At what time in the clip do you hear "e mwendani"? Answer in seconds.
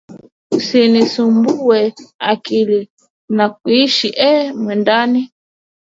4.33-5.21